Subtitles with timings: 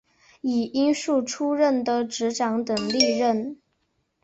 [0.41, 3.57] 以荫叙出仕的直长等历任。